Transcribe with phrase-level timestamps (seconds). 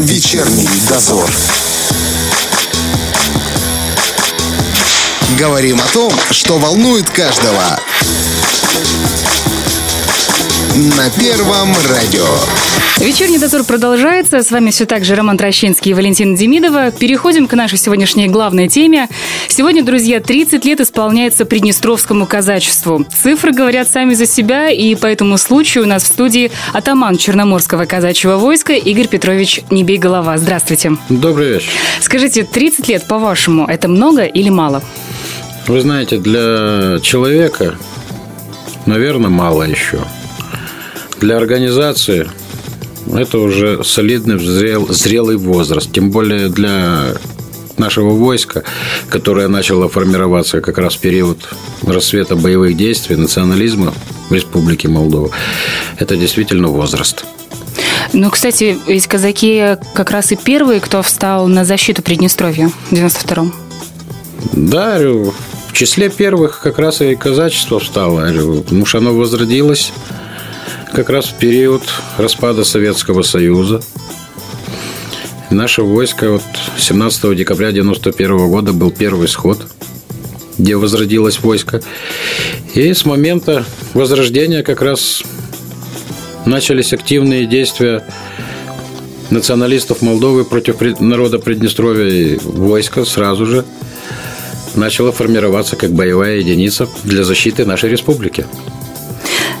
[0.00, 1.30] Вечерний дозор.
[5.38, 7.78] Говорим о том, что волнует каждого.
[10.76, 12.24] На Первом радио.
[12.98, 14.40] Вечерний дозор продолжается.
[14.40, 16.92] С вами все так же Роман Трощинский и Валентина Демидова.
[16.92, 19.08] Переходим к нашей сегодняшней главной теме.
[19.48, 23.04] Сегодня, друзья, 30 лет исполняется Приднестровскому казачеству.
[23.04, 27.84] Цифры говорят сами за себя, и по этому случаю у нас в студии атаман Черноморского
[27.86, 30.38] казачьего войска Игорь Петрович Небей-Голова.
[30.38, 30.92] Здравствуйте.
[31.08, 31.72] Добрый вечер.
[32.00, 34.84] Скажите, 30 лет, по-вашему, это много или мало?
[35.66, 37.74] Вы знаете, для человека,
[38.86, 39.98] наверное, мало еще.
[41.20, 42.26] Для организации
[43.14, 45.92] это уже солидный, зрел, зрелый возраст.
[45.92, 47.14] Тем более для
[47.76, 48.62] нашего войска,
[49.10, 51.48] которое начало формироваться как раз в период
[51.86, 53.92] рассвета боевых действий, национализма
[54.30, 55.30] в Республике Молдова.
[55.98, 57.24] Это действительно возраст.
[58.14, 63.52] Ну, кстати, ведь казаки как раз и первые, кто встал на защиту Приднестровья в 92-м.
[64.52, 68.26] Да, в числе первых как раз и казачество встало,
[68.84, 69.92] что оно возродилось
[70.92, 71.82] как раз в период
[72.18, 73.80] распада Советского Союза.
[75.50, 76.42] Наше войско вот
[76.78, 79.66] 17 декабря 1991 года был первый сход,
[80.58, 81.80] где возродилось войско.
[82.74, 85.22] И с момента возрождения как раз
[86.46, 88.04] начались активные действия
[89.30, 93.64] националистов Молдовы против народа Приднестровья и войска сразу же
[94.74, 98.46] начало формироваться как боевая единица для защиты нашей республики.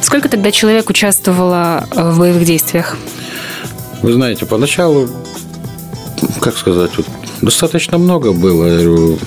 [0.02, 2.96] Сколько тогда человек участвовало в боевых действиях?
[4.02, 5.08] Вы знаете, поначалу,
[6.40, 7.06] как сказать, вот,
[7.42, 9.18] достаточно много было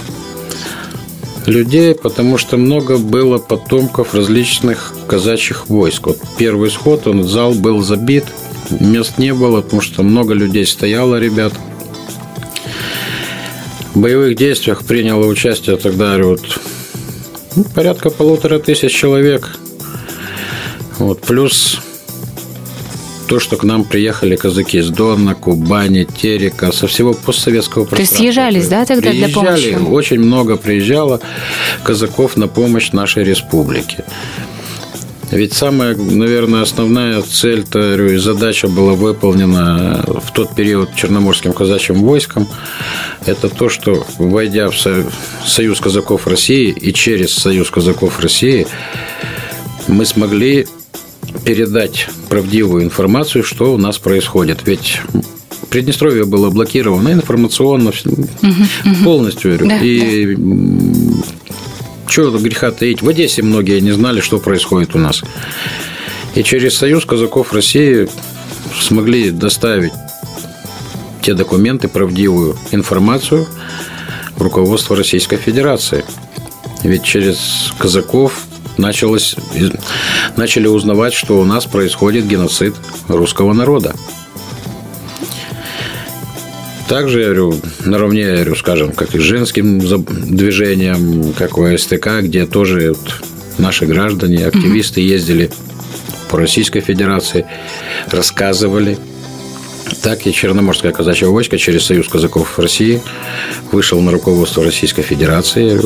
[1.45, 6.07] людей, потому что много было потомков различных казачьих войск.
[6.07, 8.25] Вот первый сход, он зал был забит,
[8.69, 11.53] мест не было, потому что много людей стояло, ребят.
[13.93, 16.41] В боевых действиях приняло участие тогда вот,
[17.55, 19.57] ну, порядка полутора тысяч человек–
[20.99, 21.79] вот, плюс
[23.27, 28.17] то, что к нам приехали казаки из Дона, Кубани, Терека, со всего постсоветского пространства.
[28.17, 29.91] То есть съезжались, да, тогда приезжали, для помощи?
[29.91, 31.19] Очень много приезжало
[31.83, 34.03] казаков на помощь нашей республике.
[35.31, 42.47] Ведь самая, наверное, основная цель и задача была выполнена в тот период Черноморским казачьим войском.
[43.25, 44.75] Это то, что, войдя в
[45.47, 48.67] Союз казаков России и через Союз казаков России,
[49.87, 50.67] мы смогли
[51.45, 54.61] передать правдивую информацию, что у нас происходит.
[54.65, 54.99] Ведь
[55.69, 59.57] Приднестровье было блокировано информационно угу, полностью.
[59.57, 61.23] Да, и да.
[62.07, 65.23] что греха таить, в Одессе многие не знали, что происходит у нас.
[66.35, 68.07] И через Союз казаков России
[68.79, 69.93] смогли доставить
[71.23, 73.47] те документы, правдивую информацию
[74.35, 76.05] в руководство Российской Федерации.
[76.83, 78.43] Ведь через казаков
[78.77, 79.35] началось,
[80.37, 82.75] начали узнавать, что у нас происходит геноцид
[83.07, 83.95] русского народа.
[86.87, 87.55] Также, я говорю,
[87.85, 93.21] наравне, я говорю, скажем, как и с женским движением, как у СТК, где тоже вот
[93.57, 95.49] наши граждане, активисты ездили
[96.29, 97.45] по Российской Федерации,
[98.11, 98.97] рассказывали.
[100.01, 103.01] Так и Черноморское казачье войско через Союз казаков России
[103.71, 105.79] вышел на руководство Российской Федерации,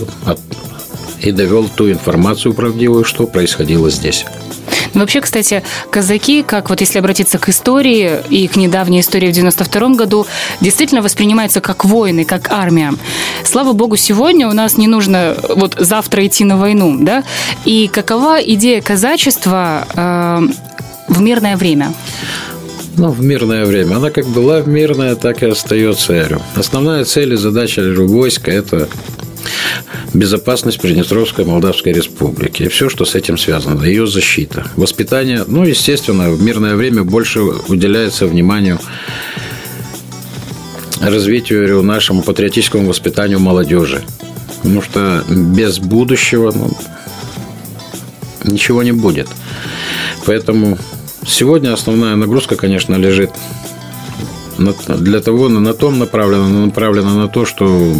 [1.21, 4.25] и довел ту информацию правдивую, что происходило здесь.
[4.93, 9.31] Ну, вообще, кстати, казаки, как вот если обратиться к истории и к недавней истории в
[9.31, 10.25] 92 году,
[10.61, 12.93] действительно воспринимаются как воины, как армия.
[13.43, 17.23] Слава богу, сегодня у нас не нужно вот завтра идти на войну, да?
[17.65, 20.47] И какова идея казачества э,
[21.09, 21.93] в мирное время?
[22.97, 23.97] Ну, в мирное время.
[23.97, 26.41] Она как была в мирное, так и остается, я говорю.
[26.55, 28.89] Основная цель и задача войска– это
[30.13, 35.43] безопасность Приднестровской Молдавской Республики и все, что с этим связано, ее защита, воспитание.
[35.47, 38.79] Ну, естественно, в мирное время больше уделяется вниманию
[41.01, 44.03] развитию нашему патриотическому воспитанию молодежи.
[44.57, 46.71] Потому что без будущего ну,
[48.43, 49.27] ничего не будет.
[50.25, 50.77] Поэтому
[51.25, 53.31] сегодня основная нагрузка, конечно, лежит
[54.57, 57.93] для того, на том направлено, направлено на то, что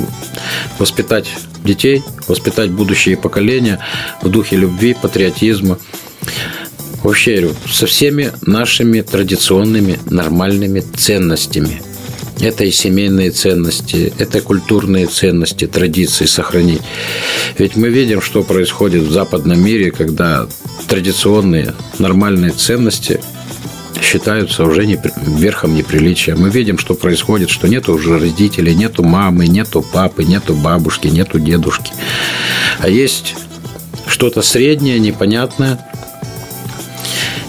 [0.79, 1.27] воспитать
[1.63, 3.79] детей, воспитать будущее поколения
[4.21, 5.79] в духе любви, патриотизма.
[7.03, 11.81] Вообще, со всеми нашими традиционными нормальными ценностями.
[12.39, 16.81] Это и семейные ценности, это культурные ценности, традиции сохранить.
[17.57, 20.47] Ведь мы видим, что происходит в западном мире, когда
[20.87, 23.19] традиционные нормальные ценности
[24.01, 24.99] считаются уже не,
[25.37, 26.35] верхом неприличия.
[26.35, 31.39] Мы видим, что происходит, что нету уже родителей, нету мамы, нету папы, нету бабушки, нету
[31.39, 31.91] дедушки.
[32.79, 33.35] А есть
[34.07, 35.79] что-то среднее, непонятное.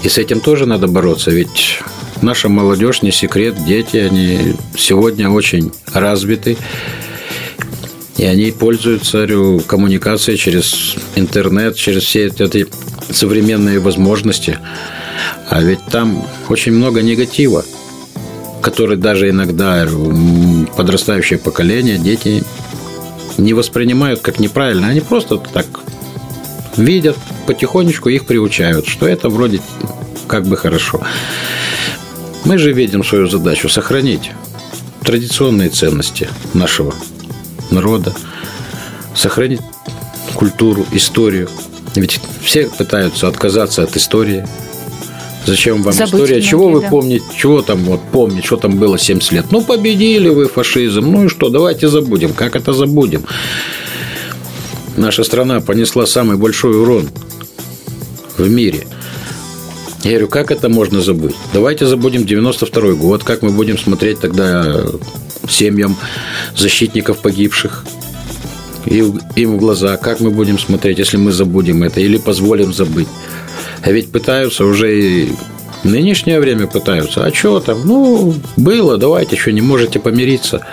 [0.03, 1.81] И с этим тоже надо бороться, ведь
[2.23, 6.57] наша молодежь, не секрет, дети, они сегодня очень развиты.
[8.17, 12.67] И они пользуются говорю, коммуникацией через интернет, через все эти
[13.11, 14.59] современные возможности.
[15.49, 17.65] А ведь там очень много негатива,
[18.61, 19.87] который даже иногда
[20.77, 22.45] подрастающее поколение, дети
[23.39, 24.89] не воспринимают как неправильно.
[24.89, 25.67] Они просто так
[26.77, 27.17] видят,
[27.47, 29.61] потихонечку их приучают, что это вроде
[30.27, 31.01] как бы хорошо.
[32.45, 34.33] Мы же видим свою задачу сохранить
[35.03, 36.95] традиционные ценности нашего
[37.71, 38.13] народа,
[39.15, 39.61] сохранить
[40.35, 41.49] культуру, историю.
[41.95, 44.47] Ведь все пытаются отказаться от истории.
[45.49, 46.35] Зачем вам Забыть история?
[46.35, 46.89] Многие, чего вы да.
[46.89, 47.25] помните?
[47.35, 48.45] Чего там вот помнить?
[48.45, 49.47] Что там было 70 лет?
[49.51, 51.11] Ну, победили вы фашизм.
[51.11, 51.49] Ну и что?
[51.49, 52.35] Давайте забудем.
[52.35, 53.25] Как это забудем?
[54.99, 57.09] Наша страна понесла самый большой урон
[58.37, 58.87] в мире.
[60.03, 61.35] Я говорю, как это можно забыть?
[61.55, 64.85] Давайте забудем 92 год, как мы будем смотреть тогда
[65.49, 65.97] семьям
[66.55, 67.87] защитников погибших
[68.85, 68.99] и
[69.37, 73.09] им в глаза, как мы будем смотреть, если мы забудем это или позволим забыть.
[73.83, 75.33] А ведь пытаются уже и
[75.83, 77.25] в нынешнее время пытаются.
[77.25, 77.87] А что там?
[77.87, 80.67] Ну, было, давайте, еще не можете помириться.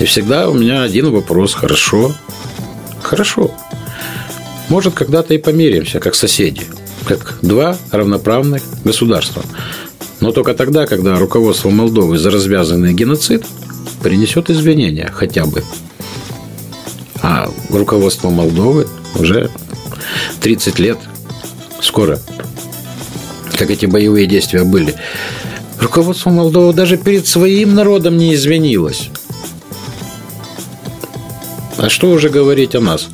[0.00, 1.54] И всегда у меня один вопрос.
[1.54, 2.14] Хорошо.
[3.02, 3.50] Хорошо.
[4.68, 6.62] Может, когда-то и помиримся, как соседи.
[7.06, 9.42] Как два равноправных государства.
[10.20, 13.44] Но только тогда, когда руководство Молдовы за развязанный геноцид
[14.02, 15.62] принесет извинения хотя бы.
[17.20, 19.50] А руководство Молдовы уже
[20.40, 20.98] 30 лет
[21.82, 22.18] скоро,
[23.58, 24.94] как эти боевые действия были.
[25.78, 29.10] Руководство Молдовы даже перед своим народом не извинилось.
[31.76, 33.08] А что уже говорить о нас?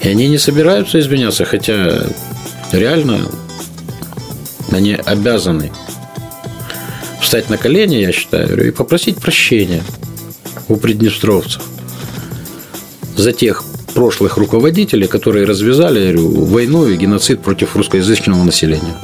[0.00, 2.04] И они не собираются извиняться, хотя
[2.70, 3.22] реально
[4.70, 5.72] они обязаны
[7.20, 9.82] встать на колени, я считаю, и попросить прощения
[10.68, 11.62] у приднестровцев
[13.16, 13.64] за тех
[13.98, 18.94] прошлых руководителей, которые развязали войну и геноцид против русскоязычного населения.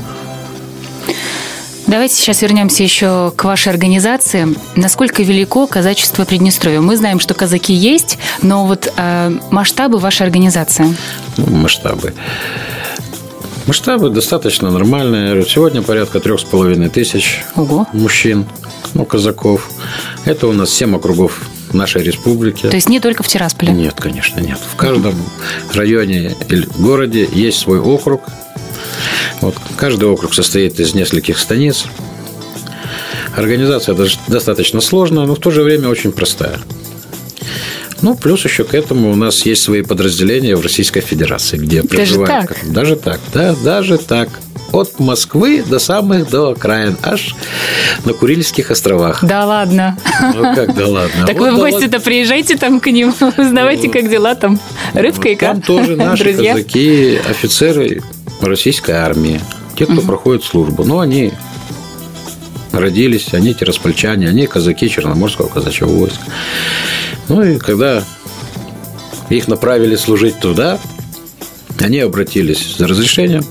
[1.88, 4.46] Давайте сейчас вернемся еще к вашей организации.
[4.76, 6.80] Насколько велико казачество Приднестровья?
[6.80, 10.86] Мы знаем, что казаки есть, но вот э, масштабы вашей организации?
[11.38, 12.14] Ну, масштабы.
[13.66, 15.44] Масштабы достаточно нормальные.
[15.44, 17.88] Сегодня порядка трех с половиной тысяч Ого.
[17.92, 18.46] мужчин,
[18.94, 19.68] ну, казаков.
[20.24, 21.40] Это у нас семь округов
[21.74, 22.68] нашей республики.
[22.68, 23.72] То есть не только в Тирасполе?
[23.72, 24.58] Нет, конечно, нет.
[24.58, 25.14] В каждом
[25.72, 28.22] районе или городе есть свой округ.
[29.40, 31.84] Вот, каждый округ состоит из нескольких станиц.
[33.36, 33.96] Организация
[34.28, 36.58] достаточно сложная, но в то же время очень простая.
[38.00, 41.88] Ну, плюс еще к этому у нас есть свои подразделения в Российской Федерации, где даже
[41.88, 42.48] проживают.
[42.48, 42.72] Так?
[42.72, 43.20] Даже так?
[43.32, 44.28] Да, даже так.
[44.74, 47.36] От Москвы до самых до окраин, аж
[48.04, 49.24] на Курильских островах.
[49.24, 49.96] Да ладно.
[50.34, 51.26] Ну как да ладно.
[51.26, 54.58] Так вот, вы в гости-то приезжайте там к ним, узнавайте, как дела там.
[54.94, 58.02] Рыбка и Там тоже наши казаки, офицеры
[58.40, 59.40] российской армии,
[59.78, 60.82] те, кто проходит службу.
[60.82, 61.32] Ну, они
[62.72, 66.24] родились, они тираспольчане, они казаки Черноморского казачьего войска.
[67.28, 68.02] Ну и когда
[69.28, 70.80] их направили служить туда,
[71.78, 73.44] они обратились за разрешением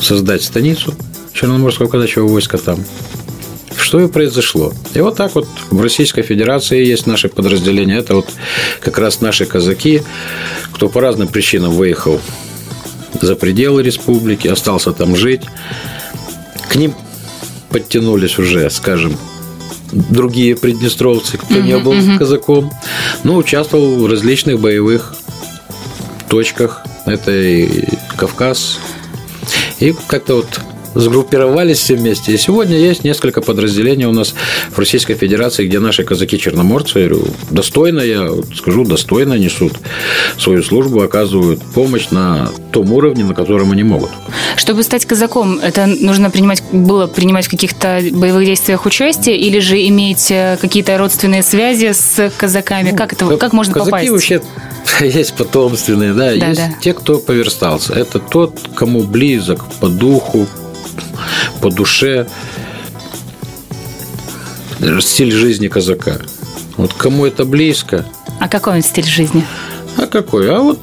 [0.00, 0.94] создать станицу
[1.32, 2.84] Черноморского казачьего войска там.
[3.76, 4.72] Что и произошло.
[4.94, 7.96] И вот так вот в Российской Федерации есть наши подразделения.
[7.98, 8.28] Это вот
[8.80, 10.02] как раз наши казаки,
[10.72, 12.20] кто по разным причинам выехал
[13.20, 15.42] за пределы республики, остался там жить.
[16.68, 16.94] К ним
[17.70, 19.16] подтянулись уже, скажем,
[19.92, 22.72] другие приднестровцы, кто не был казаком.
[23.24, 25.14] Ну, участвовал в различных боевых
[26.28, 26.82] точках.
[27.06, 27.86] Это и
[28.16, 28.78] Кавказ.
[29.80, 30.60] И как-то вот
[30.94, 32.32] сгруппировались все вместе.
[32.32, 34.34] И сегодня есть несколько подразделений у нас
[34.70, 37.10] в Российской Федерации, где наши казаки-черноморцы
[37.50, 39.74] достойно, я скажу, достойно несут
[40.38, 44.10] свою службу, оказывают помощь на том уровне, на котором они могут.
[44.56, 49.76] Чтобы стать казаком, это нужно принимать, было принимать в каких-то боевых действиях участие или же
[49.88, 52.90] иметь э, какие-то родственные связи с казаками?
[52.90, 54.10] Ну, как это, как можно казаки попасть?
[54.10, 54.42] вообще
[55.00, 56.74] есть потомственные, да, да есть да.
[56.80, 57.94] те, кто поверстался.
[57.94, 60.46] Это тот, кому близок по духу,
[61.60, 62.26] по душе
[65.00, 66.18] стиль жизни казака.
[66.76, 68.04] Вот кому это близко.
[68.40, 69.44] А какой он стиль жизни?
[69.96, 70.50] А какой?
[70.54, 70.80] А вот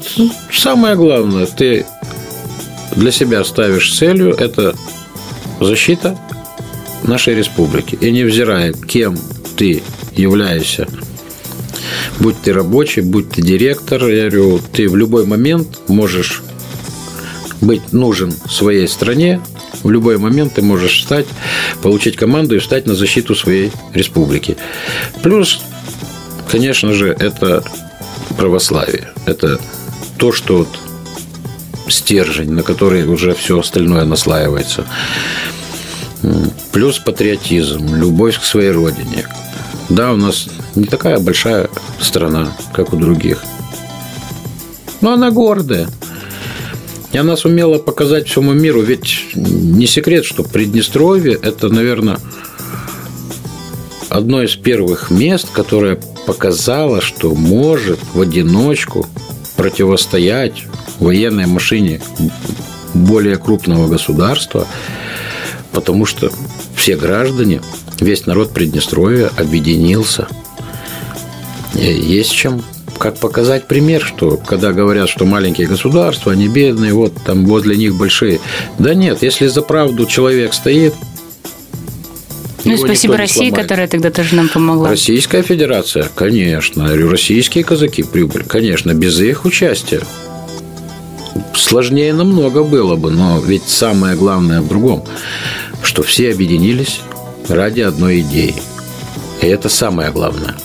[0.51, 1.85] самое главное, ты
[2.95, 4.75] для себя ставишь целью это
[5.61, 6.17] защита
[7.03, 7.95] нашей республики.
[7.95, 9.17] И невзирая, кем
[9.55, 9.83] ты
[10.15, 10.87] являешься,
[12.19, 16.43] будь ты рабочий, будь ты директор, я говорю, ты в любой момент можешь
[17.65, 19.41] быть нужен своей стране,
[19.84, 21.27] в любой момент ты можешь встать,
[21.81, 24.57] получить команду и встать на защиту своей республики.
[25.22, 25.62] Плюс,
[26.50, 27.63] конечно же, это
[28.38, 29.12] православие.
[29.25, 29.60] Это
[30.17, 30.69] то, что вот
[31.88, 34.86] стержень, на который уже все остальное наслаивается.
[36.72, 39.27] Плюс патриотизм, любовь к своей родине.
[39.89, 41.69] Да, у нас не такая большая
[42.01, 43.43] страна, как у других.
[45.01, 45.88] Но она гордая.
[47.15, 48.81] И она сумела показать всему миру.
[48.81, 52.19] Ведь не секрет, что Приднестровье– это, наверное,
[54.10, 59.07] одно из первых мест, которое показало, что может в одиночку
[59.55, 60.65] противостоять
[61.00, 62.01] военной машине
[62.93, 64.67] более крупного государства,
[65.72, 66.34] потому что
[66.75, 67.62] все граждане,
[68.01, 70.27] весь народ Приднестровья объединился.
[71.75, 72.62] Есть чем
[72.97, 77.95] как показать пример, что когда говорят, что маленькие государства, они бедные, вот там возле них
[77.95, 78.39] большие.
[78.79, 80.93] Да нет, если за правду человек стоит,
[82.65, 84.89] ну и спасибо России, которая тогда тоже нам помогла.
[84.89, 86.95] Российская Федерация, конечно.
[86.97, 90.01] Российские казаки прибыль, конечно, без их участия.
[91.55, 95.05] Сложнее намного было бы, но ведь самое главное в другом,
[95.83, 97.01] что все объединились
[97.47, 98.55] ради одной идеи.
[99.41, 100.55] И это самое главное.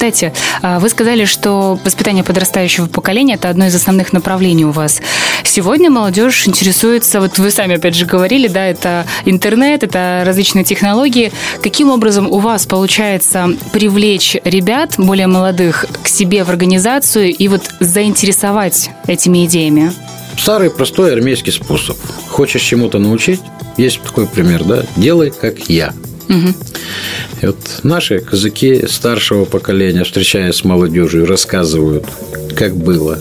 [0.00, 5.02] Кстати, а, вы сказали, что воспитание подрастающего поколения– это одно из основных направлений у вас.
[5.44, 11.32] Сегодня молодежь интересуется, вот вы сами опять же говорили, да, это интернет, это различные технологии.
[11.62, 17.68] Каким образом у вас получается привлечь ребят более молодых к себе в организацию и вот
[17.80, 19.92] заинтересовать этими идеями?
[20.38, 21.98] Старый простой армейский способ.
[22.26, 23.42] Хочешь чему-то научить?
[23.76, 24.84] Есть такой пример, да?
[24.96, 25.92] Делай, как я.
[26.30, 26.54] Угу.
[27.42, 32.06] И вот наши казаки старшего поколения, встречаясь с молодежью, рассказывают,
[32.54, 33.18] как было.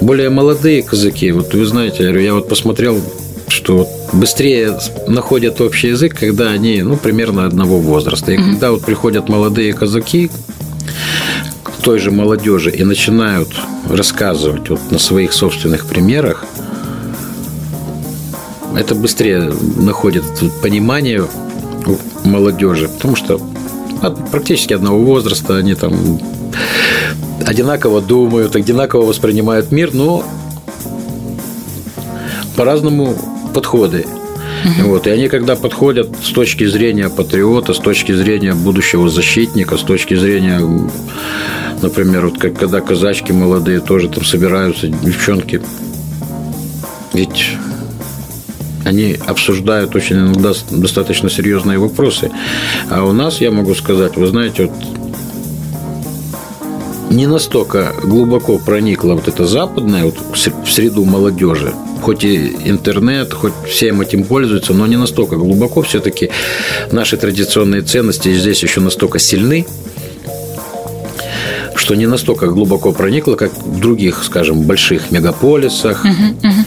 [0.00, 3.02] Более молодые казаки, вот вы знаете, я вот посмотрел,
[3.48, 8.32] что быстрее находят общий язык, когда они, ну, примерно одного возраста.
[8.32, 10.30] И mm когда вот приходят молодые казаки
[11.62, 13.48] к той же молодежи и начинают
[13.88, 16.44] рассказывать вот на своих собственных примерах,
[18.76, 20.24] это быстрее находит
[20.62, 21.26] понимание
[22.24, 23.40] молодежи, потому что
[24.30, 26.20] практически одного возраста, они там
[27.46, 30.24] одинаково думают, одинаково воспринимают мир, но
[32.56, 33.16] по-разному
[33.54, 34.06] подходы.
[34.64, 34.88] Угу.
[34.88, 35.06] Вот.
[35.06, 40.14] И они, когда подходят с точки зрения патриота, с точки зрения будущего защитника, с точки
[40.14, 40.60] зрения,
[41.80, 45.62] например, вот как когда казачки молодые тоже там собираются, девчонки,
[47.12, 47.56] ведь
[48.84, 52.30] они обсуждают очень иногда достаточно серьезные вопросы.
[52.90, 54.72] А у нас, я могу сказать, вы знаете, вот
[57.10, 61.72] не настолько глубоко проникла вот эта западная вот в среду молодежи,
[62.02, 65.82] хоть и интернет, хоть всем этим пользуются, но не настолько глубоко.
[65.82, 66.30] Все-таки
[66.92, 69.66] наши традиционные ценности здесь еще настолько сильны,
[71.74, 76.06] что не настолько глубоко проникло, как в других, скажем, больших мегаполисах.
[76.06, 76.64] Uh-huh, uh-huh.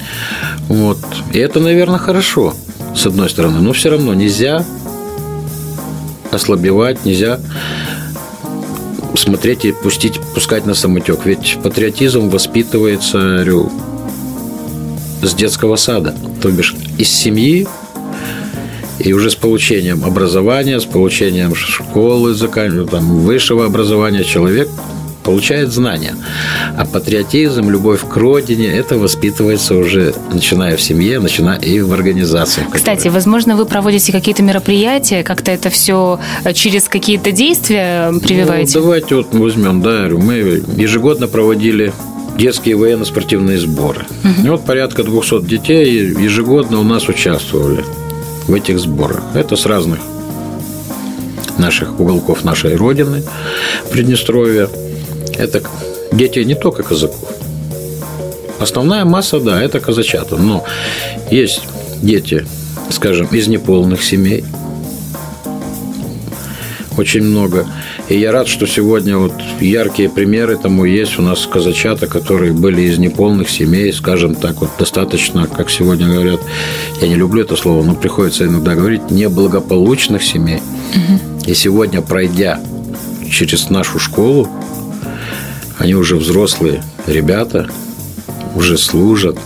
[0.67, 0.97] Вот.
[1.31, 2.53] И это, наверное, хорошо,
[2.95, 3.59] с одной стороны.
[3.59, 4.65] Но все равно нельзя
[6.31, 7.39] ослабевать, нельзя
[9.15, 11.25] смотреть и пустить, пускать на самотек.
[11.25, 13.71] Ведь патриотизм воспитывается говорю,
[15.21, 17.67] с детского сада, то бишь из семьи
[18.99, 22.33] и уже с получением образования, с получением школы,
[22.85, 24.69] там, высшего образования человек
[25.23, 26.15] получает знания.
[26.77, 32.65] А патриотизм, любовь к родине, это воспитывается уже начиная в семье, начиная и в организации.
[32.71, 38.77] Кстати, возможно, вы проводите какие-то мероприятия, как-то это все э, через какие-то действия прививаете?
[38.77, 41.93] Ну, давайте вот возьмем, да, мы ежегодно проводили
[42.37, 44.05] детские военно-спортивные сборы.
[44.23, 44.45] Угу.
[44.45, 47.83] И вот порядка 200 детей ежегодно у нас участвовали
[48.47, 49.23] в этих сборах.
[49.35, 49.99] Это с разных
[51.57, 53.23] наших уголков нашей Родины,
[53.91, 54.69] Приднестровья.
[55.37, 55.61] Это
[56.11, 57.19] дети не только казаков.
[58.59, 60.37] Основная масса, да, это казачата.
[60.37, 60.63] Но
[61.29, 61.61] есть
[62.01, 62.45] дети,
[62.89, 64.43] скажем, из неполных семей.
[66.97, 67.65] Очень много.
[68.07, 71.17] И я рад, что сегодня вот яркие примеры тому есть.
[71.17, 76.39] У нас казачата, которые были из неполных семей, скажем так, вот достаточно, как сегодня говорят,
[77.01, 80.61] я не люблю это слово, но приходится иногда говорить, неблагополучных семей.
[80.95, 81.49] Угу.
[81.49, 82.59] И сегодня, пройдя
[83.29, 84.47] через нашу школу,
[85.77, 87.69] они уже взрослые ребята,
[88.55, 89.37] уже служат.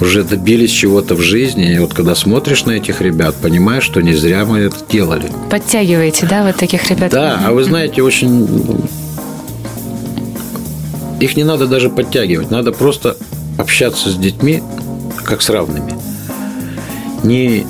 [0.00, 1.74] уже добились чего-то в жизни.
[1.74, 5.30] И вот когда смотришь на этих ребят, понимаешь, что не зря мы это делали.
[5.50, 7.10] Подтягиваете, да, вот таких ребят?
[7.10, 8.48] Да, а вы знаете, очень...
[11.20, 13.16] Их не надо даже подтягивать, надо просто
[13.56, 14.62] общаться с детьми
[15.24, 15.94] как с равными.
[17.22, 17.66] Не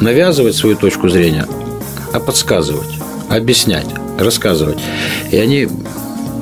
[0.00, 1.46] навязывать свою точку зрения,
[2.12, 2.88] а подсказывать,
[3.36, 3.86] объяснять,
[4.18, 4.78] рассказывать.
[5.30, 5.68] И они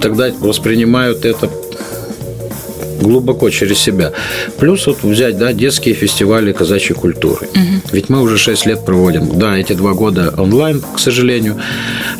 [0.00, 1.50] тогда воспринимают это
[3.00, 4.12] глубоко через себя.
[4.58, 7.46] Плюс вот взять да, детские фестивали казачьей культуры.
[7.46, 7.92] Угу.
[7.92, 9.38] Ведь мы уже 6 лет проводим.
[9.38, 11.56] Да, эти два года онлайн, к сожалению.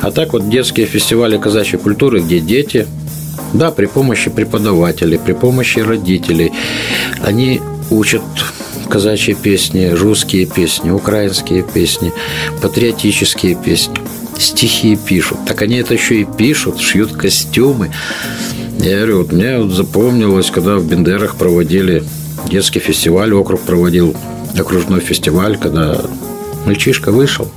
[0.01, 2.87] А так вот детские фестивали казачьей культуры, где дети,
[3.53, 6.53] да, при помощи преподавателей, при помощи родителей,
[7.23, 7.61] они
[7.91, 8.23] учат
[8.89, 12.13] казачьи песни, русские песни, украинские песни,
[12.61, 13.95] патриотические песни,
[14.41, 15.39] стихи пишут.
[15.47, 17.93] Так они это еще и пишут, шьют костюмы.
[18.79, 22.03] Я говорю, вот мне вот запомнилось, когда в Бендерах проводили
[22.49, 24.17] детский фестиваль, округ проводил
[24.59, 26.01] окружной фестиваль, когда
[26.65, 27.49] мальчишка вышел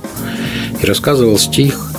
[0.80, 1.90] и рассказывал стих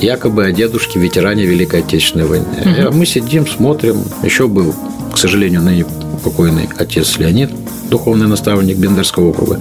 [0.00, 2.88] якобы о дедушке ветеране Великой Отечественной войны.
[2.88, 2.96] Угу.
[2.96, 4.02] Мы сидим, смотрим.
[4.22, 4.74] Еще был,
[5.12, 5.86] к сожалению, ныне
[6.24, 7.50] покойный отец Леонид,
[7.88, 9.60] духовный наставник Бендерского округа.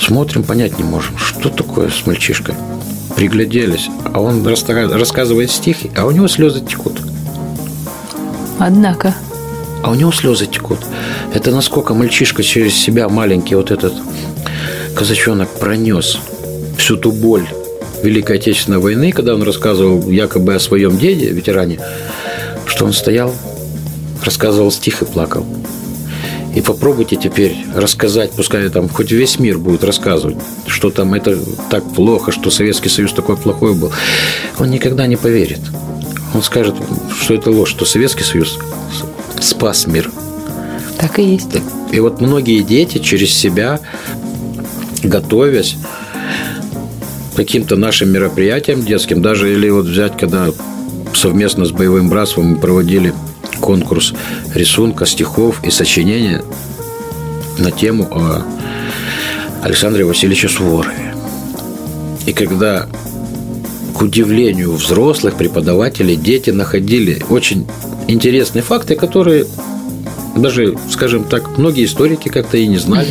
[0.00, 2.54] Смотрим, понять не можем, что такое с мальчишкой.
[3.16, 7.00] Пригляделись, а он рассказывает стихи, а у него слезы текут.
[8.58, 9.14] Однако.
[9.82, 10.80] А у него слезы текут.
[11.32, 13.94] Это насколько мальчишка через себя маленький вот этот
[14.94, 16.18] казачонок пронес
[16.76, 17.46] всю ту боль
[18.02, 21.80] Великой Отечественной войны, когда он рассказывал якобы о своем деде, ветеране,
[22.66, 23.34] что он стоял,
[24.22, 25.46] рассказывал стих и плакал.
[26.56, 31.84] И попробуйте теперь рассказать, пускай там хоть весь мир будет рассказывать, что там это так
[31.92, 33.92] плохо, что Советский Союз такой плохой был.
[34.58, 35.60] Он никогда не поверит.
[36.32, 36.74] Он скажет,
[37.20, 38.58] что это ложь, что Советский Союз
[39.38, 40.10] спас мир.
[40.98, 41.50] Так и есть.
[41.92, 43.78] И вот многие дети через себя,
[45.02, 45.76] готовясь
[47.34, 50.48] к каким-то нашим мероприятиям детским, даже или вот взять, когда
[51.12, 53.12] совместно с боевым братством мы проводили
[53.66, 54.14] конкурс
[54.54, 56.44] рисунка, стихов и сочинения
[57.58, 58.44] на тему о
[59.60, 61.14] Александре Васильевиче Суворове.
[62.26, 62.86] И когда,
[63.92, 67.66] к удивлению взрослых преподавателей, дети находили очень
[68.06, 69.46] интересные факты, которые
[70.36, 73.08] даже, скажем так, многие историки как-то и не знали.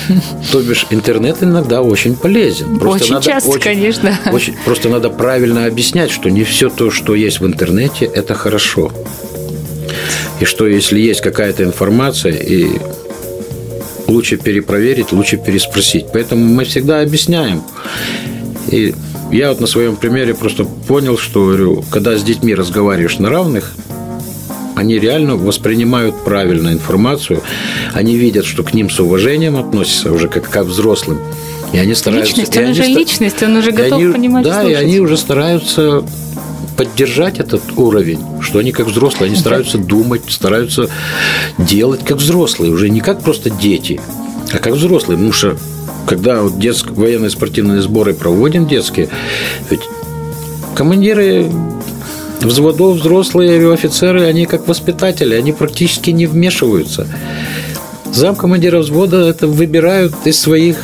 [0.52, 2.78] То бишь интернет иногда очень полезен.
[2.78, 4.18] Просто очень надо, часто, очень, конечно.
[4.32, 8.90] Очень, просто надо правильно объяснять, что не все то, что есть в интернете, это хорошо.
[10.40, 12.78] И что если есть какая-то информация, и
[14.06, 16.06] лучше перепроверить, лучше переспросить.
[16.12, 17.62] Поэтому мы всегда объясняем.
[18.70, 18.94] И
[19.30, 23.74] я вот на своем примере просто понял, что говорю, когда с детьми разговариваешь на равных,
[24.74, 27.42] они реально воспринимают правильную информацию,
[27.94, 31.18] они видят, что к ним с уважением относятся уже как к взрослым.
[31.72, 32.36] И они стараются...
[32.36, 34.70] Личность, он уже личность, он уже готов они, понимать, Да, слушать.
[34.70, 36.04] и они уже стараются
[36.78, 40.88] поддержать этот уровень, что они как взрослые, они стараются думать, стараются
[41.58, 44.00] делать как взрослые, уже не как просто дети,
[44.52, 45.16] а как взрослые.
[45.16, 45.56] Потому что
[46.06, 49.08] когда вот детские военные спортивные сборы проводим детские,
[49.70, 49.80] ведь
[50.76, 51.50] командиры
[52.40, 57.08] взводов, взрослые офицеры, они как воспитатели, они практически не вмешиваются.
[58.12, 60.76] Зам командира взвода это выбирают из своих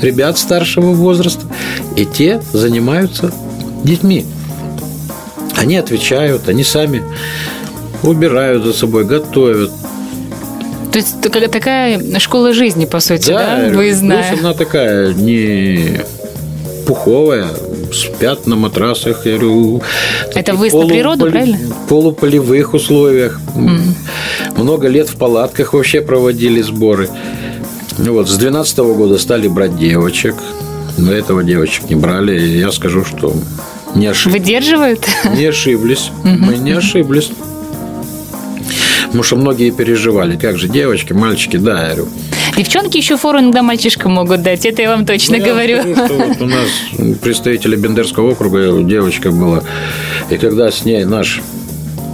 [0.00, 1.46] ребят старшего возраста,
[1.96, 3.34] и те занимаются
[3.82, 4.24] детьми.
[5.62, 7.04] Они отвечают, они сами
[8.02, 9.70] убирают за собой, готовят.
[10.90, 13.72] То есть такая школа жизни, по сути, да, да?
[13.72, 14.28] выездная?
[14.28, 16.00] Плюс она такая не
[16.84, 17.46] пуховая,
[17.92, 19.82] спят на матрасах, я говорю.
[20.34, 20.88] Это выезд полуполи...
[20.88, 21.58] на природу, правильно?
[21.58, 23.40] В полуполевых условиях.
[23.54, 23.94] Mm.
[24.56, 27.08] Много лет в палатках вообще проводили сборы.
[27.98, 30.34] Вот, с 2012 года стали брать девочек.
[30.98, 32.36] До этого девочек не брали.
[32.36, 33.32] И я скажу, что
[33.94, 34.40] не ошиблись.
[34.40, 35.06] Выдерживают?
[35.36, 36.10] Не ошиблись.
[36.22, 37.30] Мы не ошиблись.
[39.06, 40.36] Потому что многие переживали.
[40.36, 42.08] Как же девочки, мальчики, да, я говорю.
[42.56, 45.76] Девчонки еще фору иногда мальчишкам могут дать, это я вам точно ну, говорю.
[45.76, 46.68] Я скажу, что вот у нас
[47.20, 49.62] представители Бендерского округа девочка была.
[50.30, 51.40] И когда с ней наш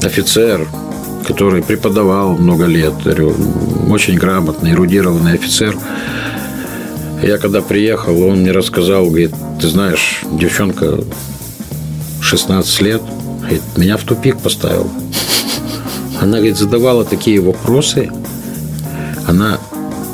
[0.03, 0.67] офицер,
[1.27, 3.35] который преподавал много лет, говорю,
[3.91, 5.77] очень грамотный, эрудированный офицер,
[7.23, 11.01] я когда приехал, он мне рассказал, говорит, ты знаешь, девчонка
[12.29, 13.01] 16 лет,
[13.41, 14.91] говорит, меня в тупик поставила.
[16.21, 18.11] Она, говорит, задавала такие вопросы,
[19.27, 19.59] она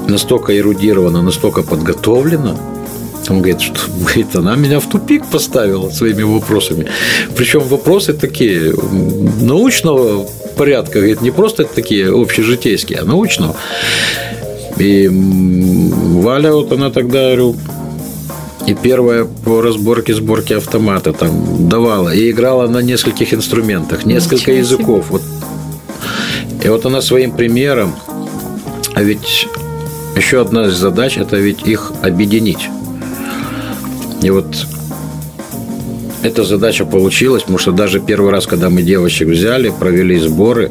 [0.07, 2.57] настолько эрудирована, настолько подготовлена,
[3.29, 6.87] он говорит, что говорит, она меня в тупик поставила своими вопросами.
[7.37, 8.72] Причем вопросы такие
[9.40, 10.24] научного
[10.57, 13.57] порядка, говорит, не просто такие общежитейские, а научного.
[14.79, 17.57] И Валя, вот она тогда, говорю,
[18.66, 22.14] и первая по разборке, сборке автомата там давала.
[22.14, 25.07] И играла на нескольких инструментах, несколько Ничего языков.
[25.11, 25.22] Вот.
[26.62, 27.94] И вот она своим примером,
[28.94, 29.48] а ведь
[30.16, 32.70] еще одна из задач– это ведь их объединить.
[34.22, 34.46] И вот
[36.22, 40.70] эта задача получилась, потому что даже первый раз, когда мы девочек взяли, провели сборы,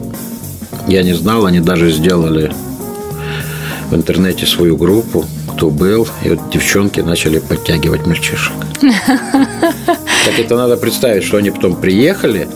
[0.88, 2.52] я не знал, они даже сделали
[3.92, 8.54] в интернете свою группу, кто был, и вот девчонки начали подтягивать мальчишек.
[10.26, 12.48] Так это надо представить, что они потом приехали,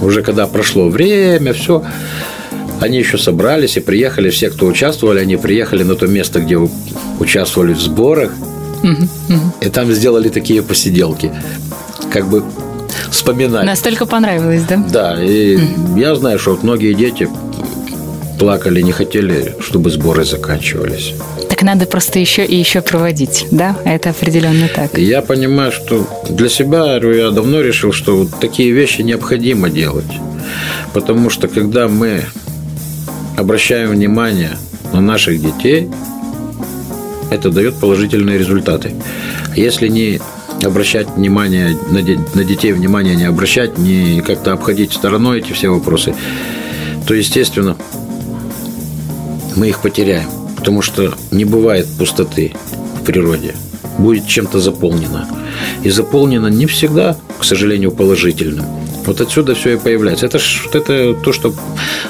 [0.00, 1.82] уже когда прошло время, все,
[2.80, 6.56] они еще собрались и приехали, все, кто участвовали, они приехали на то место, где
[7.18, 8.30] участвовали в сборах,
[9.60, 11.32] и там сделали такие посиделки,
[12.12, 12.44] как бы
[13.10, 13.64] вспоминать.
[13.64, 14.76] Настолько понравилось, да?
[14.76, 15.58] Да, и
[15.96, 17.28] я знаю, что вот многие дети
[18.38, 21.14] плакали, не хотели, чтобы сборы заканчивались.
[21.48, 23.76] Так надо просто еще и еще проводить, да?
[23.84, 24.98] Это определенно так.
[24.98, 30.04] Я понимаю, что для себя я давно решил, что вот такие вещи необходимо делать.
[30.92, 32.24] Потому что когда мы
[33.36, 34.56] обращаем внимание
[34.92, 35.88] на наших детей,
[37.30, 38.94] это дает положительные результаты.
[39.54, 40.20] Если не
[40.62, 42.00] обращать внимание на,
[42.34, 46.14] на детей, внимание не обращать, не как-то обходить стороной эти все вопросы,
[47.06, 47.76] то, естественно,
[49.54, 50.28] мы их потеряем.
[50.56, 52.52] Потому что не бывает пустоты
[53.00, 53.54] в природе.
[53.98, 55.28] Будет чем-то заполнено.
[55.82, 58.66] И заполнено не всегда, к сожалению, положительным.
[59.06, 60.26] Вот отсюда все и появляется.
[60.26, 61.54] Это, ж, это то, что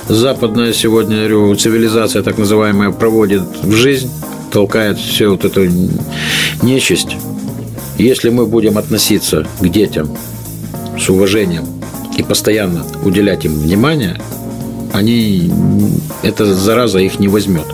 [0.09, 4.11] западная сегодня говорю, цивилизация, так называемая, проводит в жизнь,
[4.51, 5.69] толкает все вот эту
[6.63, 7.17] нечисть.
[7.99, 10.17] Если мы будем относиться к детям
[10.99, 11.67] с уважением
[12.17, 14.19] и постоянно уделять им внимание,
[14.93, 15.53] они,
[16.23, 17.67] эта зараза их не возьмет.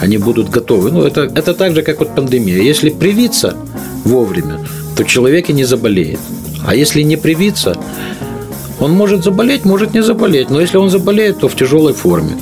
[0.00, 0.90] Они будут готовы.
[0.90, 2.62] Ну, это, это так же, как вот пандемия.
[2.62, 3.56] Если привиться
[4.04, 4.60] вовремя,
[4.96, 6.20] то человек и не заболеет.
[6.66, 7.76] А если не привиться,
[8.80, 10.50] он может заболеть, может не заболеть.
[10.50, 12.36] Но если он заболеет, то в тяжелой форме.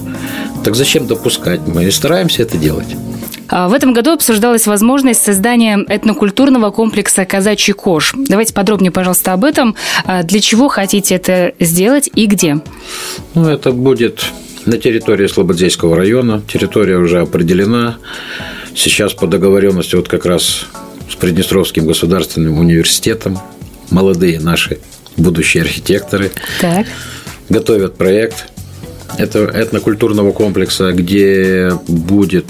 [0.65, 1.61] Так зачем допускать?
[1.67, 2.97] Мы и стараемся это делать.
[3.53, 8.15] А в этом году обсуждалась возможность создания этнокультурного комплекса «Казачий кош».
[8.17, 9.75] Давайте подробнее, пожалуйста, об этом.
[10.05, 12.61] А для чего хотите это сделать и где?
[13.35, 14.25] Ну, это будет
[14.67, 16.43] на территории Слободзейского района.
[16.47, 17.99] Территория уже определена.
[18.75, 20.67] Сейчас по договоренности вот как раз
[21.11, 23.39] с Приднестровским государственным университетом
[23.91, 24.79] молодые наши
[25.17, 26.87] будущие архитекторы так.
[27.49, 28.47] готовят проект
[29.19, 32.47] это этнокультурного комплекса, где будет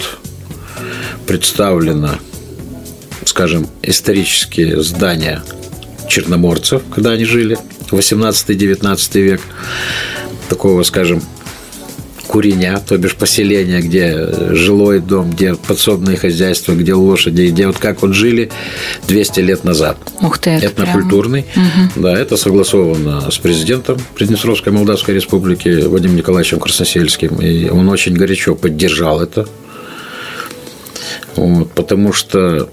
[1.27, 2.19] представлено,
[3.25, 5.43] скажем, исторические здания
[6.09, 7.57] черноморцев, когда они жили,
[7.91, 9.41] 18-19 век,
[10.49, 11.23] такого, скажем,
[12.31, 18.03] куреня, то бишь поселение, где жилой дом, где подсобное хозяйство, где лошади, где вот как
[18.03, 18.53] вот жили
[19.09, 19.97] 200 лет назад.
[20.23, 21.45] Ух ты, это Этнокультурный.
[21.53, 21.91] Прям...
[21.97, 27.41] Да, это согласовано с президентом Приднестровской Молдавской Республики Вадимом Николаевичем Красносельским.
[27.41, 29.49] И он очень горячо поддержал это.
[31.35, 32.71] Вот, потому что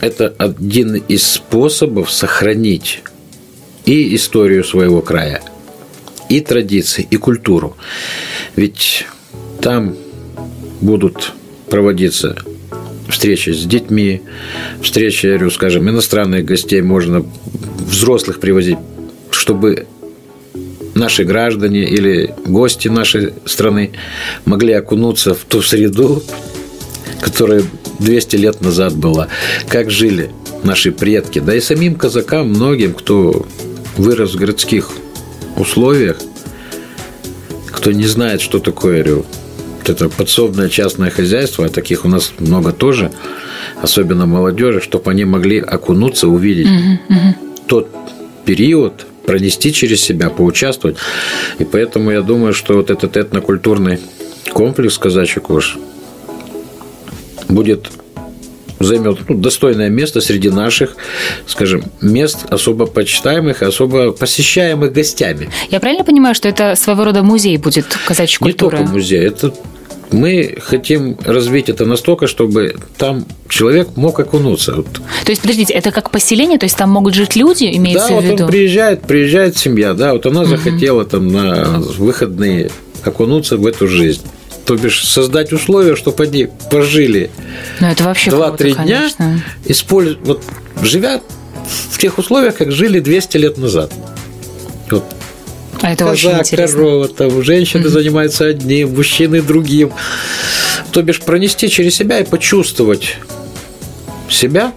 [0.00, 3.04] это один из способов сохранить
[3.84, 5.40] и историю своего края,
[6.36, 7.76] и традиции, и культуру.
[8.56, 9.06] Ведь
[9.60, 9.94] там
[10.80, 11.32] будут
[11.70, 12.36] проводиться
[13.08, 14.22] встречи с детьми,
[14.82, 17.24] встречи, я говорю, скажем, иностранных гостей можно
[17.78, 18.78] взрослых привозить,
[19.30, 19.86] чтобы
[20.94, 23.92] наши граждане или гости нашей страны
[24.44, 26.22] могли окунуться в ту среду,
[27.20, 27.62] которая
[28.00, 29.28] 200 лет назад была,
[29.68, 30.30] как жили
[30.64, 33.46] наши предки, да и самим казакам, многим, кто
[33.96, 34.90] вырос в городских
[35.56, 36.18] условиях,
[37.66, 39.24] кто не знает, что такое рю,
[39.78, 43.12] вот это подсобное частное хозяйство, а таких у нас много тоже,
[43.82, 47.34] особенно молодежи, чтобы они могли окунуться, увидеть угу, угу.
[47.66, 47.88] тот
[48.44, 50.96] период, пронести через себя, поучаствовать.
[51.58, 53.98] И поэтому я думаю, что вот этот этнокультурный
[54.52, 55.78] комплекс «Казачий кош»
[57.48, 57.90] будет
[58.80, 60.96] займет ну, достойное место среди наших,
[61.46, 65.50] скажем, мест особо почитаемых, особо посещаемых гостями.
[65.70, 68.78] Я правильно понимаю, что это своего рода музей будет казачьей культуры?
[68.78, 69.54] Не только музей, это
[70.10, 74.72] мы хотим развить это настолько, чтобы там человек мог окунуться.
[75.24, 78.24] То есть, подождите, это как поселение, то есть там могут жить люди, имеется да, в
[78.24, 78.36] виду?
[78.36, 80.50] Да, вот он приезжает, приезжает семья, да, вот она угу.
[80.50, 82.70] захотела там на выходные
[83.02, 84.22] окунуться в эту жизнь
[84.64, 87.30] то бишь создать условия, чтобы они пожили
[87.80, 89.10] ну, это вообще 2-3 дня,
[89.66, 90.16] использ...
[90.22, 90.42] вот,
[90.82, 91.20] живя
[91.90, 93.92] в тех условиях, как жили 200 лет назад.
[94.90, 95.04] Вот
[95.82, 96.78] А это Коза, очень интересно.
[96.78, 99.92] корова, там, женщины занимаются одним, мужчины другим.
[100.92, 103.16] То бишь пронести через себя и почувствовать
[104.30, 104.72] себя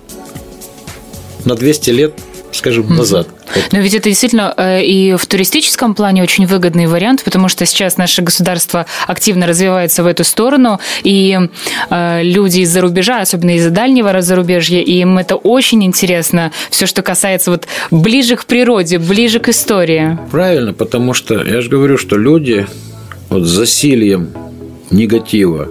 [1.45, 2.13] на 200 лет,
[2.57, 3.27] скажем, назад.
[3.71, 7.97] Но ведь это действительно э, и в туристическом плане очень выгодный вариант, потому что сейчас
[7.97, 11.37] наше государство активно развивается в эту сторону, и
[11.89, 17.51] э, люди из-за рубежа, особенно из-за дальнего зарубежья, им это очень интересно, все, что касается
[17.51, 20.17] вот ближе к природе, ближе к истории.
[20.31, 22.67] Правильно, потому что я же говорю, что люди
[23.29, 24.29] вот с засильем
[24.91, 25.69] негатива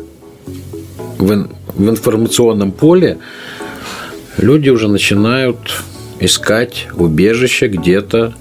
[1.18, 3.18] в, в информационном поле
[4.38, 5.58] люди уже начинают
[6.20, 8.34] искать убежище где-то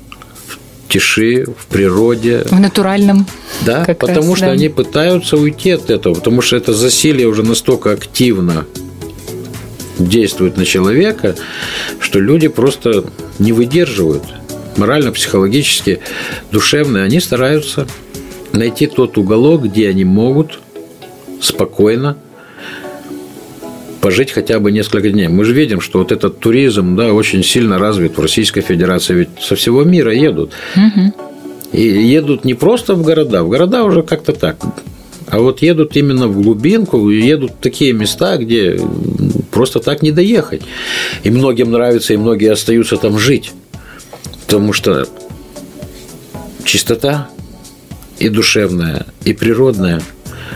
[0.47, 2.43] в тиши, в природе.
[2.45, 3.25] В натуральном.
[3.65, 4.51] Да, потому раз, что да.
[4.53, 8.65] они пытаются уйти от этого, потому что это засилье уже настолько активно
[9.97, 11.35] действует на человека,
[11.99, 13.05] что люди просто
[13.39, 14.23] не выдерживают
[14.77, 15.99] морально, психологически,
[16.51, 17.03] душевно.
[17.03, 17.87] Они стараются
[18.51, 20.59] найти тот уголок, где они могут
[21.41, 22.17] спокойно
[24.05, 25.29] пожить хотя бы несколько дней.
[25.29, 29.29] Мы же видим, что вот этот туризм, да, очень сильно развит в Российской Федерации, ведь
[29.41, 30.51] со всего мира едут.
[31.71, 34.57] И едут не просто в города, в города уже как-то так,
[35.25, 38.79] а вот едут именно в глубинку, едут в такие места, где
[39.49, 40.61] просто так не доехать.
[41.23, 43.53] И многим нравится, и многие остаются там жить.
[44.45, 45.07] Потому что
[46.63, 47.27] чистота
[48.19, 49.99] и душевная, и природная,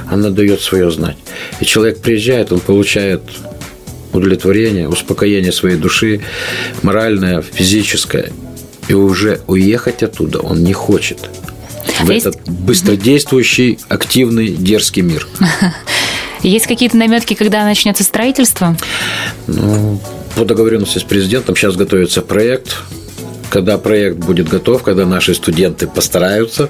[0.09, 1.17] она дает свое знать.
[1.59, 3.21] И человек приезжает, он получает
[4.13, 6.21] удовлетворение, успокоение своей души,
[6.81, 8.31] моральное, физическое.
[8.87, 11.29] И уже уехать оттуда он не хочет.
[11.99, 15.27] В А есть- этот быстродействующий, активный, дерзкий мир.
[16.43, 18.77] Есть какие-то наметки, когда начнется строительство?
[19.47, 20.01] Ну,
[20.35, 22.77] по договоренности с президентом сейчас готовится проект.
[23.49, 26.69] Когда проект будет готов, когда наши студенты постараются,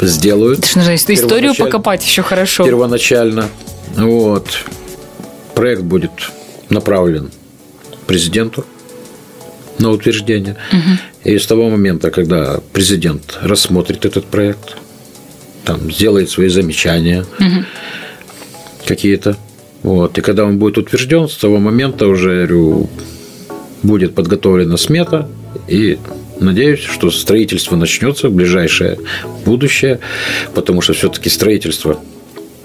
[0.00, 0.60] сделают.
[0.60, 2.64] Это ж нужно историю покопать еще хорошо.
[2.64, 3.48] Первоначально.
[3.96, 4.46] Вот.
[5.54, 6.10] Проект будет
[6.70, 7.30] направлен
[8.06, 8.64] президенту
[9.78, 10.56] на утверждение.
[11.24, 14.76] И с того момента, когда президент рассмотрит этот проект,
[15.64, 17.26] там, сделает свои замечания
[18.86, 19.36] какие-то,
[19.82, 22.88] вот, и когда он будет утвержден, с того момента уже, говорю,
[23.82, 25.28] будет подготовлена смета,
[25.68, 25.98] и
[26.40, 28.98] надеюсь, что строительство начнется в ближайшее
[29.44, 30.00] будущее,
[30.54, 32.00] потому что все-таки строительство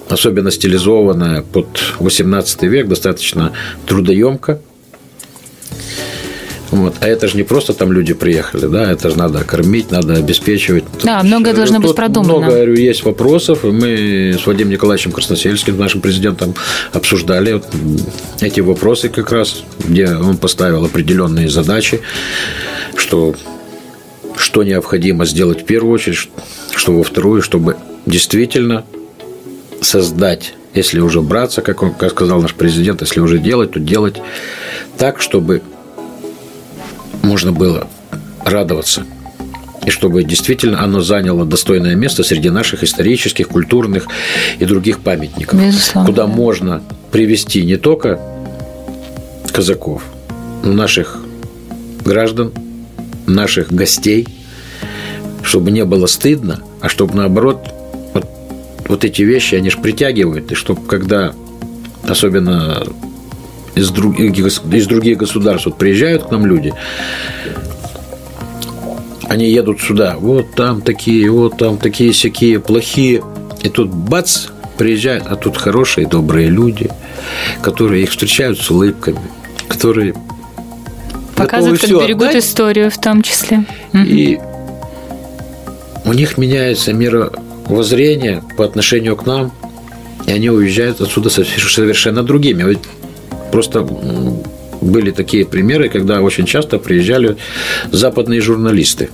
[0.09, 1.67] особенно стилизованное под
[1.99, 3.53] 18 век, достаточно
[3.85, 4.59] трудоемко.
[6.71, 6.95] Вот.
[7.01, 10.85] А это же не просто там люди приехали, да, это же надо кормить, надо обеспечивать.
[11.03, 12.37] Да, многое э, должно быть тут продумано.
[12.37, 16.55] Много, говорю, есть вопросов, и мы с Владимиром Николаевичем Красносельским, нашим президентом,
[16.93, 17.65] обсуждали вот
[18.39, 21.99] эти вопросы как раз, где он поставил определенные задачи,
[22.95, 23.35] что
[24.37, 26.29] что необходимо сделать в первую очередь,
[26.75, 28.85] что во вторую, чтобы действительно
[29.81, 34.15] создать, если уже браться, как, он, как сказал наш президент, если уже делать, то делать
[34.97, 35.61] так, чтобы
[37.21, 37.87] можно было
[38.43, 39.05] радоваться.
[39.85, 44.07] И чтобы действительно оно заняло достойное место среди наших исторических, культурных
[44.59, 45.59] и других памятников.
[45.59, 46.07] Безусловно.
[46.07, 48.19] Куда можно привести не только
[49.51, 50.03] казаков,
[50.63, 51.17] но наших
[52.05, 52.51] граждан,
[53.27, 54.27] наших гостей,
[55.43, 57.67] чтобы не было стыдно, а чтобы наоборот
[58.13, 58.27] вот,
[58.87, 61.33] вот эти вещи, они же притягивают, и чтобы когда
[62.07, 62.83] особенно
[63.75, 66.73] из других, из других государств вот приезжают к нам люди,
[69.27, 73.23] они едут сюда, вот там такие, вот там такие всякие плохие,
[73.61, 76.89] и тут бац, приезжают, а тут хорошие, добрые люди,
[77.61, 79.21] которые их встречают с улыбками,
[79.67, 80.15] которые
[81.43, 83.65] Показывают, как готовы всё берегут отдать, историю в том числе.
[83.93, 84.39] и
[86.03, 89.51] у них меняется мировоззрение по отношению к нам,
[90.25, 92.63] и они уезжают отсюда совершенно другими.
[92.63, 92.79] Ведь
[93.51, 93.87] просто
[94.81, 97.37] были такие примеры, когда очень часто приезжали
[97.91, 99.09] западные журналисты.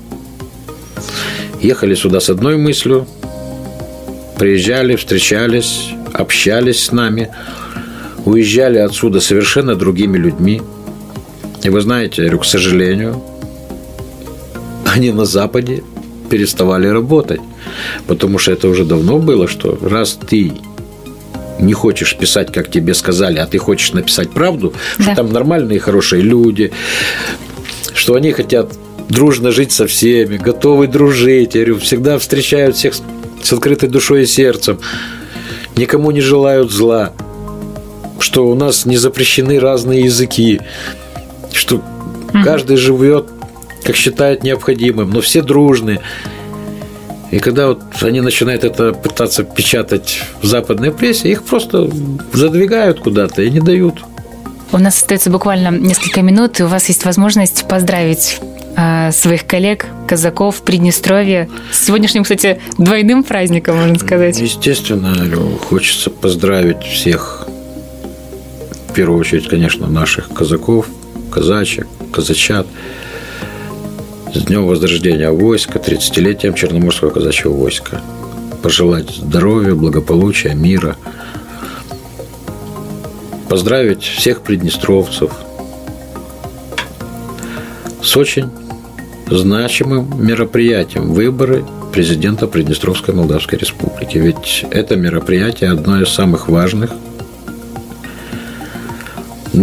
[1.61, 3.07] Ехали сюда с одной мыслью,
[4.37, 7.29] приезжали, встречались, общались с нами,
[8.25, 10.61] уезжали отсюда совершенно другими людьми.
[11.63, 13.21] И вы знаете, я говорю, к сожалению,
[14.85, 15.83] они на Западе
[16.29, 17.41] переставали работать.
[18.07, 20.53] Потому что это уже давно было, что раз ты
[21.59, 25.03] не хочешь писать, как тебе сказали, а ты хочешь написать правду, Да.
[25.03, 26.71] что там нормальные, хорошие люди,
[27.93, 28.71] что они хотят
[29.09, 33.01] дружно жить со всеми, готовы дружить, я говорю, всегда встречают всех с-
[33.41, 34.79] с открытой душой и сердцем,
[35.75, 37.13] никому не желают зла,
[38.19, 40.59] что у нас не запрещены разные языки,
[41.53, 41.81] что
[42.43, 43.29] каждый живет,
[43.83, 45.99] как считает необходимым, но все дружны.
[47.31, 51.89] И когда вот они начинают это пытаться печатать в западной прессе, их просто
[52.33, 54.03] задвигают куда-то и не дают.
[54.71, 58.39] У нас остается буквально несколько минут, и у вас есть возможность поздравить
[58.75, 61.49] а, своих коллег, казаков, Приднестровья.
[61.71, 64.39] С сегодняшним, кстати, двойным праздником, можно сказать.
[64.39, 65.15] Естественно,
[65.69, 67.47] хочется поздравить всех,
[68.89, 70.87] в первую очередь, конечно, наших казаков,
[71.37, 72.65] казачек, казачат,
[74.33, 78.01] с Днем Возрождения войска, 30-летием Черноморского казачьего войска.
[78.63, 80.95] Пожелать здоровья, благополучия, мира.
[83.49, 85.31] Поздравить всех приднестровцев
[88.01, 88.49] с очень
[89.29, 94.17] значимым мероприятием выборы президента Приднестровской Молдавской Республики.
[94.17, 96.93] Ведь это мероприятие одно из самых важных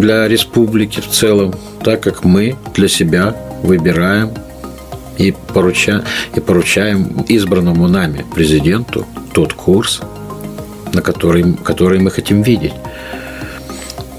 [0.01, 4.31] для республики в целом, так как мы для себя выбираем
[5.19, 6.05] и, поруча,
[6.35, 10.01] и поручаем избранному нами президенту тот курс,
[10.93, 12.75] на который, который мы хотим видеть.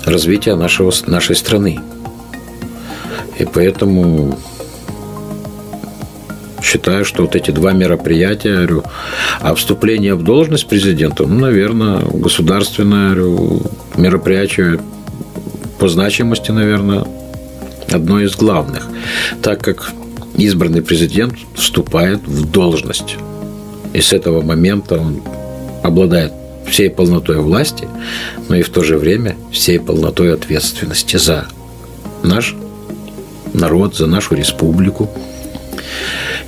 [0.05, 1.79] Развитие нашего, нашей страны.
[3.39, 4.37] И поэтому
[6.63, 8.83] считаю, что вот эти два мероприятия, говорю,
[9.41, 13.61] а вступление в должность президента, ну, наверное, государственное говорю,
[13.97, 14.79] мероприятие
[15.85, 17.05] по значимости, наверное,
[17.91, 18.87] одно из главных,
[19.43, 19.91] так как
[20.35, 23.17] избранный президент вступает в должность.
[23.93, 25.21] И с этого момента он
[25.83, 26.33] обладает
[26.67, 27.87] всей полнотой власти,
[28.49, 31.45] но и в то же время всей полнотой ответственности за
[32.23, 32.55] наш
[33.53, 35.07] народ, за нашу республику.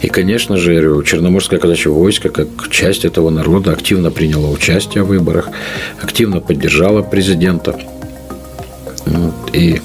[0.02, 5.50] И, конечно же, Черноморское казачье войско, как часть этого народа, активно приняло участие в выборах,
[6.02, 7.80] активно поддержало президента.
[9.54, 9.82] И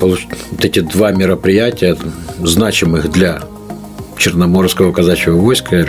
[0.00, 0.20] вот
[0.60, 1.96] эти два мероприятия,
[2.42, 3.42] значимых для
[4.18, 5.84] Черноморского казачьего войска,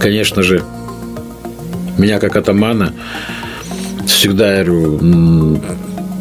[0.00, 0.62] конечно же,
[1.98, 2.92] меня как атамана
[4.06, 5.60] всегда говорю,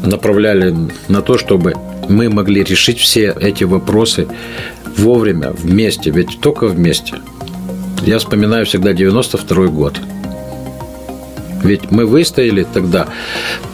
[0.04, 0.76] направляли
[1.08, 1.74] на то, чтобы
[2.10, 4.28] мы могли решить все эти вопросы
[4.98, 7.16] вовремя, вместе, ведь только вместе.
[8.06, 10.00] Я вспоминаю всегда 92 год.
[11.66, 13.08] Ведь мы выстояли тогда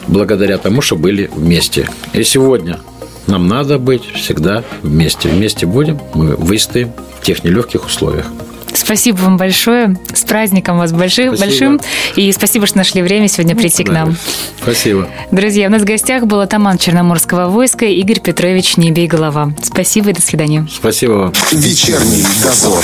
[0.06, 1.88] благодаря тому, что были вместе.
[2.12, 2.80] И сегодня
[3.26, 5.28] нам надо быть всегда вместе.
[5.28, 8.26] Вместе будем, мы выстоим в тех нелегких условиях.
[8.74, 9.96] Спасибо вам большое.
[10.14, 11.80] С праздником вас большим, большим.
[12.16, 13.90] И спасибо, что нашли время сегодня прийти да.
[13.90, 14.16] к нам.
[14.62, 15.08] Спасибо.
[15.30, 19.52] Друзья, у нас в гостях был атаман Черноморского войска Игорь Петрович Небей Голова.
[19.62, 20.66] Спасибо и до свидания.
[20.70, 21.32] Спасибо вам.
[21.52, 22.82] Вечерний дозор.